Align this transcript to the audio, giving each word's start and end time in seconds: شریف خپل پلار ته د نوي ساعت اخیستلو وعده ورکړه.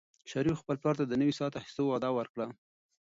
شریف 0.31 0.57
خپل 0.61 0.75
پلار 0.81 0.95
ته 0.99 1.05
د 1.07 1.13
نوي 1.21 1.33
ساعت 1.39 1.53
اخیستلو 1.55 1.87
وعده 1.89 2.09
ورکړه. 2.13 2.47